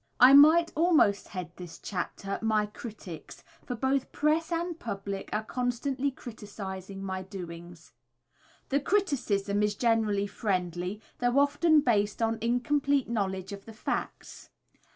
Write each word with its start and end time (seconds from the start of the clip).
I 0.19 0.33
might 0.33 0.71
almost 0.75 1.27
head 1.27 1.51
this 1.57 1.77
chapter, 1.77 2.39
"My 2.41 2.65
Critics," 2.65 3.43
for 3.63 3.75
both 3.75 4.11
press 4.11 4.51
and 4.51 4.79
public 4.79 5.29
are 5.31 5.43
constantly 5.43 6.09
criticising 6.09 7.03
my 7.03 7.21
doings. 7.21 7.93
The 8.69 8.79
criticism 8.79 9.61
is 9.61 9.75
generally 9.75 10.25
friendly, 10.25 11.01
though 11.19 11.37
often 11.37 11.81
based 11.81 12.19
on 12.19 12.39
incomplete 12.41 13.09
knowledge 13.09 13.51
of 13.51 13.65
the 13.65 13.73
facts. 13.73 14.49